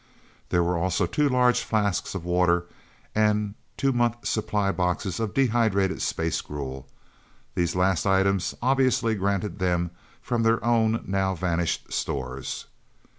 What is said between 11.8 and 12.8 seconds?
stores.